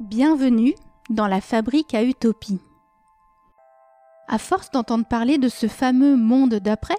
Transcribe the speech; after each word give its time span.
Bienvenue 0.00 0.74
dans 1.08 1.26
la 1.26 1.40
fabrique 1.40 1.94
à 1.94 2.02
utopie. 2.02 2.60
À 4.28 4.36
force 4.36 4.70
d'entendre 4.70 5.06
parler 5.06 5.38
de 5.38 5.48
ce 5.48 5.68
fameux 5.68 6.16
monde 6.16 6.56
d'après, 6.56 6.98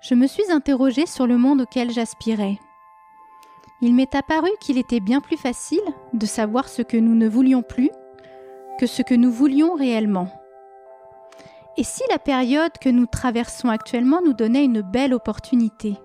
je 0.00 0.14
me 0.14 0.26
suis 0.26 0.50
interrogée 0.50 1.04
sur 1.04 1.26
le 1.26 1.36
monde 1.36 1.60
auquel 1.60 1.90
j'aspirais. 1.90 2.58
Il 3.82 3.94
m'est 3.94 4.14
apparu 4.14 4.48
qu'il 4.58 4.78
était 4.78 5.00
bien 5.00 5.20
plus 5.20 5.36
facile 5.36 5.82
de 6.14 6.24
savoir 6.24 6.70
ce 6.70 6.80
que 6.80 6.96
nous 6.96 7.14
ne 7.14 7.28
voulions 7.28 7.60
plus 7.60 7.90
que 8.80 8.86
ce 8.86 9.02
que 9.02 9.14
nous 9.14 9.30
voulions 9.30 9.74
réellement. 9.74 10.28
Et 11.76 11.84
si 11.84 12.02
la 12.10 12.18
période 12.18 12.72
que 12.80 12.88
nous 12.88 13.04
traversons 13.04 13.68
actuellement 13.68 14.22
nous 14.24 14.32
donnait 14.32 14.64
une 14.64 14.80
belle 14.80 15.12
opportunité? 15.12 15.98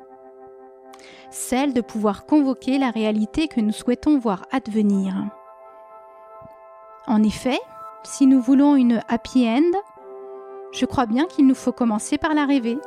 Celle 1.30 1.74
de 1.74 1.80
pouvoir 1.80 2.26
convoquer 2.26 2.78
la 2.78 2.90
réalité 2.90 3.48
que 3.48 3.62
nous 3.62 3.72
souhaitons 3.72 4.20
voir 4.20 4.44
advenir. 4.52 5.16
En 7.08 7.22
effet, 7.22 7.60
si 8.04 8.26
nous 8.28 8.42
voulons 8.42 8.76
une 8.76 9.02
happy 9.10 9.48
end, 9.48 9.78
je 10.72 10.86
crois 10.86 11.06
bien 11.06 11.26
qu'il 11.26 11.46
nous 11.46 11.56
faut 11.56 11.72
commencer 11.72 12.18
par 12.18 12.34
la 12.34 12.46
rêver. 12.46 12.78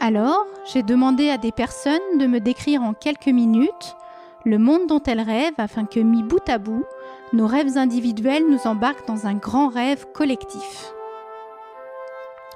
Alors, 0.00 0.44
j'ai 0.72 0.82
demandé 0.82 1.30
à 1.30 1.38
des 1.38 1.52
personnes 1.52 2.18
de 2.18 2.26
me 2.26 2.40
décrire 2.40 2.82
en 2.82 2.92
quelques 2.92 3.28
minutes 3.28 3.96
le 4.44 4.58
monde 4.58 4.86
dont 4.86 5.02
elles 5.06 5.20
rêvent 5.20 5.54
afin 5.58 5.84
que, 5.84 6.00
mis 6.00 6.22
bout 6.22 6.48
à 6.48 6.58
bout, 6.58 6.84
nos 7.32 7.46
rêves 7.46 7.78
individuels 7.78 8.46
nous 8.48 8.66
embarquent 8.66 9.06
dans 9.06 9.26
un 9.26 9.34
grand 9.34 9.68
rêve 9.68 10.06
collectif. 10.12 10.92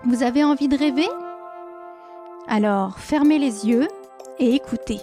Vous 0.05 0.23
avez 0.23 0.45
envie 0.45 0.69
de 0.69 0.77
rêver? 0.77 1.09
Alors, 2.49 2.99
fermez 2.99 3.39
les 3.39 3.69
yeux 3.69 3.89
et 4.39 4.55
écoutez. 4.55 5.01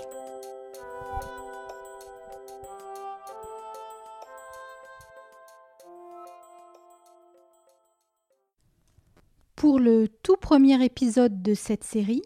Pour 9.58 9.80
le 9.80 10.08
tout 10.08 10.36
premier 10.38 10.86
épisode 10.86 11.41
de 11.41 11.55
cette 11.55 11.84
série, 11.84 12.22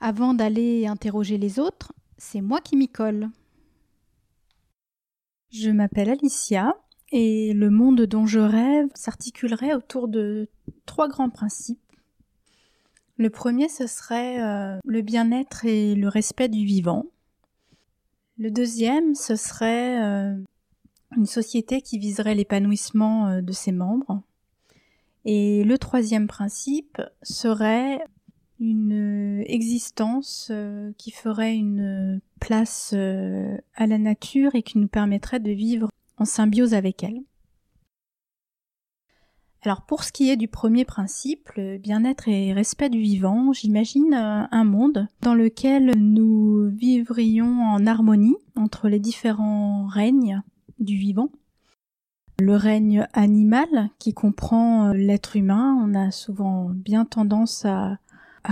avant 0.00 0.34
d'aller 0.34 0.88
interroger 0.88 1.38
les 1.38 1.60
autres, 1.60 1.92
c'est 2.18 2.40
moi 2.40 2.60
qui 2.60 2.74
m'y 2.74 2.88
colle. 2.88 3.28
Je 5.52 5.70
m'appelle 5.70 6.10
Alicia 6.10 6.74
et 7.12 7.52
le 7.52 7.70
monde 7.70 8.00
dont 8.00 8.26
je 8.26 8.40
rêve 8.40 8.88
s'articulerait 8.96 9.72
autour 9.72 10.08
de 10.08 10.48
trois 10.84 11.06
grands 11.06 11.30
principes. 11.30 11.78
Le 13.18 13.30
premier, 13.30 13.68
ce 13.68 13.86
serait 13.86 14.42
euh, 14.42 14.76
le 14.84 15.02
bien-être 15.02 15.64
et 15.64 15.94
le 15.94 16.08
respect 16.08 16.48
du 16.48 16.64
vivant. 16.64 17.04
Le 18.36 18.50
deuxième, 18.50 19.14
ce 19.14 19.36
serait 19.36 20.02
euh, 20.02 20.34
une 21.16 21.26
société 21.26 21.82
qui 21.82 22.00
viserait 22.00 22.34
l'épanouissement 22.34 23.28
euh, 23.28 23.42
de 23.42 23.52
ses 23.52 23.70
membres. 23.70 24.24
Et 25.24 25.64
le 25.64 25.78
troisième 25.78 26.26
principe 26.26 27.00
serait 27.22 28.00
une 28.60 29.42
existence 29.46 30.48
euh, 30.50 30.92
qui 30.96 31.10
ferait 31.10 31.56
une 31.56 32.20
place 32.40 32.92
euh, 32.94 33.56
à 33.74 33.86
la 33.86 33.98
nature 33.98 34.54
et 34.54 34.62
qui 34.62 34.78
nous 34.78 34.88
permettrait 34.88 35.40
de 35.40 35.50
vivre 35.50 35.88
en 36.18 36.24
symbiose 36.24 36.74
avec 36.74 37.02
elle. 37.02 37.20
Alors 39.62 39.82
pour 39.82 40.04
ce 40.04 40.12
qui 40.12 40.30
est 40.30 40.36
du 40.36 40.46
premier 40.46 40.84
principe, 40.84 41.48
le 41.56 41.78
bien-être 41.78 42.28
et 42.28 42.52
respect 42.52 42.90
du 42.90 43.00
vivant, 43.00 43.52
j'imagine 43.52 44.12
euh, 44.12 44.44
un 44.50 44.64
monde 44.64 45.08
dans 45.22 45.34
lequel 45.34 45.92
nous 45.96 46.68
vivrions 46.68 47.62
en 47.62 47.86
harmonie 47.86 48.36
entre 48.56 48.88
les 48.88 49.00
différents 49.00 49.86
règnes 49.86 50.42
du 50.78 50.96
vivant 50.96 51.30
le 52.40 52.56
règne 52.56 53.06
animal 53.12 53.90
qui 53.98 54.12
comprend 54.12 54.88
euh, 54.88 54.92
l'être 54.92 55.36
humain, 55.36 55.78
on 55.80 55.94
a 55.94 56.10
souvent 56.10 56.70
bien 56.70 57.04
tendance 57.04 57.64
à, 57.64 57.98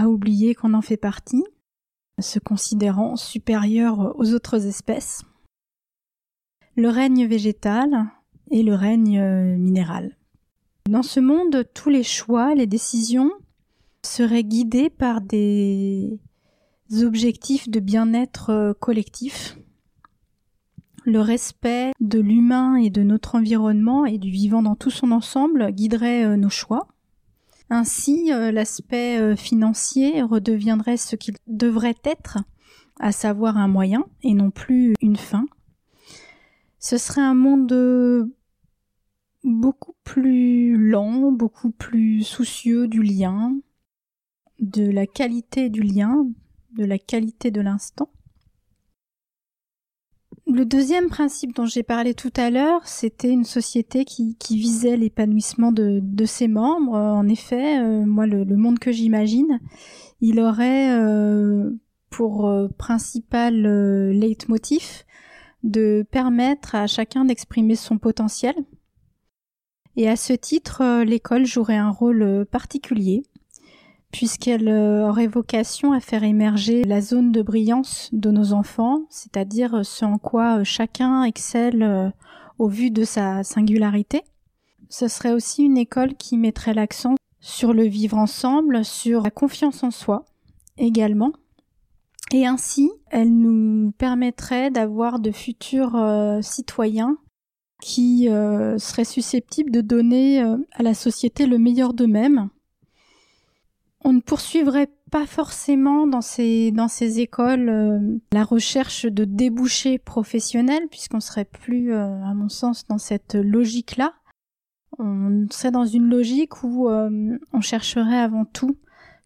oublier 0.07 0.55
qu'on 0.55 0.73
en 0.75 0.81
fait 0.81 0.97
partie, 0.97 1.45
se 2.19 2.39
considérant 2.39 3.17
supérieur 3.17 4.15
aux 4.19 4.33
autres 4.33 4.67
espèces. 4.67 5.23
Le 6.77 6.89
règne 6.89 7.27
végétal 7.27 8.07
et 8.51 8.63
le 8.63 8.75
règne 8.75 9.19
euh, 9.19 9.57
minéral. 9.57 10.17
Dans 10.89 11.03
ce 11.03 11.21
monde, 11.21 11.65
tous 11.75 11.91
les 11.91 12.03
choix, 12.03 12.55
les 12.55 12.67
décisions 12.67 13.31
seraient 14.03 14.45
guidés 14.45 14.89
par 14.89 15.21
des 15.21 16.19
objectifs 17.03 17.69
de 17.69 17.81
bien-être 17.81 18.51
euh, 18.51 18.73
collectif 18.75 19.59
le 21.05 21.21
respect 21.21 21.93
de 22.01 22.21
l'humain 22.21 22.77
et 22.77 22.91
de 22.91 23.03
notre 23.03 23.35
environnement 23.35 24.07
et 24.07 24.19
du 24.19 24.31
vivant 24.31 24.63
dans 24.63 24.77
tout 24.77 24.91
son 24.91 25.11
ensemble 25.11 25.73
guiderait 25.73 26.25
euh, 26.25 26.37
nos 26.37 26.51
choix. 26.51 26.89
Ainsi, 27.71 28.33
euh, 28.33 28.53
l'aspect 28.53 29.19
euh, 29.19 29.37
financier 29.37 30.23
redeviendrait 30.23 30.97
ce 30.97 31.17
qu'il 31.17 31.35
devrait 31.47 31.97
être, 32.05 32.39
à 33.01 33.13
savoir 33.13 33.57
un 33.57 33.69
moyen 33.69 34.05
et 34.23 34.35
non 34.35 34.51
plus 34.51 34.95
une 35.01 35.17
fin. 35.17 35.47
Ce 36.79 36.99
serait 36.99 37.23
un 37.23 37.35
monde 37.35 38.29
beaucoup 39.45 39.95
plus 40.05 40.77
lent, 40.77 41.33
beaucoup 41.33 41.71
plus 41.71 42.23
soucieux 42.23 42.89
du 42.89 43.03
lien, 43.03 43.57
de 44.61 44.89
la 44.91 45.07
qualité 45.07 45.71
du 45.71 45.83
lien, 45.83 46.27
de 46.73 46.85
la 46.85 46.99
qualité 46.99 47.51
de 47.51 47.61
l'instant. 47.61 48.11
Le 50.53 50.67
deuxième 50.67 51.09
principe 51.09 51.57
dont 51.57 51.65
j'ai 51.65 51.83
parlé 51.83 52.13
tout 52.13 52.33
à 52.37 52.51
l'heure, 52.51 52.87
c'était 52.87 53.31
une 53.31 53.45
société 53.45 54.05
qui, 54.05 54.37
visait 54.51 54.99
l'épanouissement 54.99 55.73
de, 55.73 56.25
ses 56.27 56.47
membres. 56.47 56.93
En 56.95 57.27
effet, 57.27 57.81
euh, 57.81 58.05
moi, 58.05 58.27
le, 58.27 58.45
monde 58.45 58.79
que 58.79 58.93
j'imagine, 58.93 59.61
il 60.21 60.41
aurait 60.41 60.93
euh, 60.93 61.71
pour 62.11 62.49
euh, 62.49 62.69
principal 62.69 63.63
leitmotiv 64.11 65.05
de 65.63 66.05
permettre 66.11 66.75
à 66.75 66.87
chacun 66.87 67.25
d'exprimer 67.25 67.75
son 67.75 67.97
potentiel. 67.97 68.55
Et 69.97 70.07
à 70.07 70.17
ce 70.17 70.35
titre, 70.35 71.03
l'école 71.03 71.47
jouerait 71.47 71.77
un 71.79 71.91
rôle 71.91 72.47
particulier 72.51 73.23
puisqu'elle 74.13 74.69
euh, 74.69 75.09
aurait 75.09 75.27
vocation 75.27 75.93
à 75.93 76.01
faire 76.01 76.23
émerger 76.23 76.85
la 76.85 77.01
zone 77.01 77.33
de 77.33 77.43
brillance 77.43 78.11
de 78.13 78.31
nos 78.31 78.53
enfants, 78.53 79.07
c'est-à-dire 79.09 79.85
ce 79.85 80.05
en 80.05 80.19
quoi 80.19 80.59
euh, 80.59 80.65
chacun 80.65 81.25
excelle 81.25 81.83
euh, 81.83 82.11
au 82.59 82.69
vu 82.69 82.91
de 82.91 83.05
sa 83.05 83.43
singularité. 83.43 84.23
Ce 84.91 85.09
serait 85.09 85.33
aussi 85.33 85.63
une 85.65 85.79
école 85.79 86.15
qui 86.15 86.37
mettrait 86.37 86.75
l'accent 86.75 87.15
sur 87.41 87.73
le 87.73 87.85
vivre 87.85 88.19
ensemble, 88.19 88.85
sur 88.85 89.23
la 89.23 89.31
confiance 89.31 89.83
en 89.83 89.91
soi 89.91 90.27
également. 90.77 91.33
Et 92.33 92.47
ainsi, 92.47 92.91
elle 93.11 93.35
nous 93.35 93.93
permettrait 93.93 94.71
d'avoir 94.71 95.19
de 95.19 95.33
futurs 95.33 95.99
citoyens 96.41 97.19
qui 97.83 98.27
seraient 98.79 99.05
susceptibles 99.05 99.71
de 99.71 99.81
donner 99.81 100.41
à 100.41 100.83
la 100.83 100.95
société 100.95 101.47
le 101.47 101.59
meilleur 101.59 101.93
d'eux-mêmes, 101.95 102.49
on 104.05 104.13
ne 104.13 104.21
poursuivrait 104.21 104.91
pas 105.11 105.27
forcément 105.27 106.07
dans 106.07 106.21
ces 106.21 106.73
dans 106.73 106.89
ces 106.89 107.21
écoles 107.21 107.69
euh, 107.69 108.19
la 108.33 108.45
recherche 108.45 109.07
de 109.07 109.25
débouchés 109.25 109.99
professionnels 109.99 110.89
puisqu'on 110.91 111.21
serait 111.21 111.45
plus 111.45 111.93
euh, 111.93 112.23
à 112.25 112.35
mon 112.35 112.49
sens 112.49 112.87
dans 112.87 112.99
cette 112.99 113.35
logique 113.35 113.97
là 113.97 114.15
on 114.99 115.47
serait 115.51 115.71
dans 115.71 115.87
une 115.87 116.09
logique 116.09 116.63
où 116.63 116.89
euh, 116.89 117.39
on 117.53 117.61
chercherait 117.61 118.19
avant 118.19 118.45
tout 118.45 118.77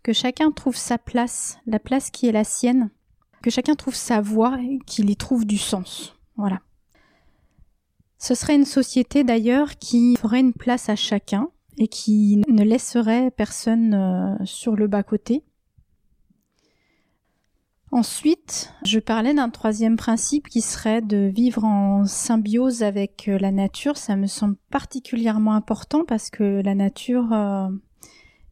que 0.03 0.13
chacun 0.13 0.51
trouve 0.51 0.77
sa 0.77 0.99
place 0.99 1.59
la 1.67 1.79
place 1.79 2.11
qui 2.11 2.27
est 2.27 2.33
la 2.33 2.45
sienne 2.45 2.91
que 3.47 3.51
chacun 3.53 3.77
trouve 3.77 3.95
sa 3.95 4.21
voie 4.21 4.59
et 4.61 4.81
qu'il 4.87 5.09
y 5.09 5.17
trouve 5.17 5.45
du 5.45 5.57
sens. 5.57 6.17
Voilà. 6.37 6.61
Ce 8.19 8.35
serait 8.35 8.57
une 8.57 8.65
société 8.65 9.23
d'ailleurs 9.23 9.77
qui 9.77 10.17
ferait 10.17 10.41
une 10.41 10.53
place 10.53 10.89
à 10.89 10.97
chacun 10.97 11.49
et 11.79 11.89
qui 11.89 12.43
ne 12.49 12.63
laisserait 12.63 13.31
personne 13.31 13.95
euh, 13.95 14.45
sur 14.45 14.77
le 14.77 14.87
bas-côté. 14.87 15.43
Ensuite, 17.93 18.73
je 18.85 18.99
parlais 18.99 19.33
d'un 19.33 19.49
troisième 19.49 19.97
principe 19.97 20.49
qui 20.49 20.61
serait 20.61 21.03
de 21.03 21.31
vivre 21.33 21.65
en 21.65 22.05
symbiose 22.05 22.83
avec 22.83 23.29
euh, 23.29 23.39
la 23.39 23.53
nature. 23.53 23.97
Ça 23.97 24.17
me 24.17 24.27
semble 24.27 24.57
particulièrement 24.71 25.53
important 25.53 26.05
parce 26.05 26.31
que 26.31 26.63
la 26.63 26.75
nature, 26.75 27.33
euh, 27.33 27.69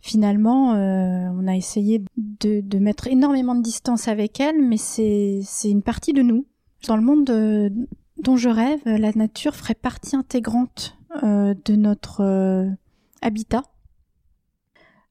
finalement, 0.00 0.72
on 0.72 1.46
a 1.46 1.56
essayé 1.56 2.04
de, 2.16 2.60
de, 2.60 2.78
mettre 2.78 3.06
énormément 3.06 3.54
de 3.54 3.62
distance 3.62 4.06
avec 4.06 4.38
elle, 4.38 4.62
mais 4.62 4.76
c'est 4.76 5.42
une 5.64 5.82
partie 5.82 6.12
de 6.12 6.22
nous. 6.22 6.46
Dans 6.86 6.96
le 6.96 7.02
monde 7.02 7.24
dont 8.22 8.36
je 8.36 8.50
rêve, 8.50 8.82
la 8.84 9.12
nature 9.12 9.54
ferait 9.54 9.74
partie 9.74 10.14
intégrante 10.14 10.98
de 11.22 11.76
notre 11.76 12.76
habitat. 13.24 13.62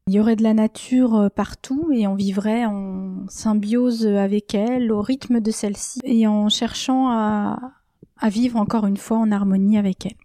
Il 0.07 0.13
y 0.13 0.19
aurait 0.19 0.35
de 0.35 0.43
la 0.43 0.53
nature 0.53 1.15
euh, 1.15 1.29
partout 1.29 1.89
et 1.93 2.07
on 2.07 2.15
vivrait 2.15 2.65
en 2.65 3.27
symbiose 3.27 4.05
avec 4.05 4.53
elle, 4.53 4.91
au 4.91 5.01
rythme 5.01 5.39
de 5.39 5.51
celle-ci, 5.51 5.99
et 6.03 6.27
en 6.27 6.49
cherchant 6.49 7.09
à 7.09 8.29
vivre 8.29 8.57
encore 8.57 8.85
une 8.85 8.97
fois 8.97 9.17
en 9.17 9.31
harmonie 9.31 9.77
avec 9.77 10.05
elle. 10.05 10.22